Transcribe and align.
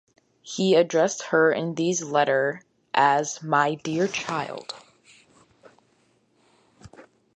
He 0.41 0.73
addressed 0.73 1.21
her 1.27 1.51
in 1.53 1.75
these 1.75 2.01
letter 2.01 2.63
as 2.91 3.43
"My 3.43 3.75
dear 3.75 4.07
child". 4.07 4.73